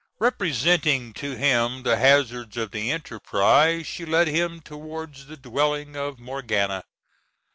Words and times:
Representing 0.17 1.13
to 1.13 1.35
him 1.35 1.83
the 1.83 1.95
hazards 1.95 2.57
of 2.57 2.71
the 2.71 2.89
enterprise, 2.89 3.85
she 3.85 4.03
led 4.03 4.27
him 4.27 4.59
towards 4.59 5.27
the 5.27 5.37
dwelling 5.37 5.95
of 5.95 6.17
Morgana. 6.17 6.83